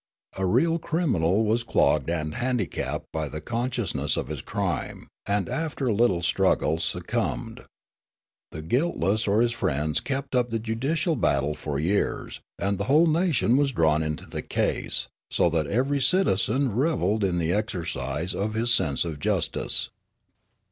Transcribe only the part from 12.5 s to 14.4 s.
and the whole nation was drawn into